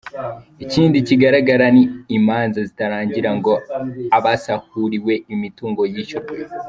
Ikindi 0.63 0.97
kigaragara 1.07 1.65
ni 1.75 1.83
imanza 2.17 2.59
zitararangira 2.67 3.29
ngo 3.37 3.53
abasahuriwe 4.17 5.13
imitungo 5.33 5.81
yishyurwe. 5.93 6.35